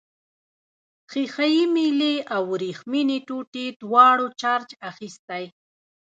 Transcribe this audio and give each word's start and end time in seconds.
ښيښه 1.11 1.45
یي 1.55 1.63
میلې 1.75 2.15
او 2.33 2.41
وریښمينې 2.51 3.17
ټوټې 3.27 3.65
دواړو 3.81 4.25
چارج 4.41 4.69
اخیستی. 4.91 5.43